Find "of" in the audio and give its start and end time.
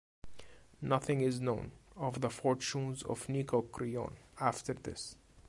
1.95-2.21, 3.03-3.27